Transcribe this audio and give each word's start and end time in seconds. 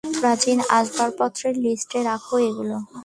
প্রাচীন 0.19 0.57
আসবাপত্রের 0.69 1.55
লিস্টে, 1.57 1.99
রাখো 2.03 2.35
এইগুলা। 2.39 2.77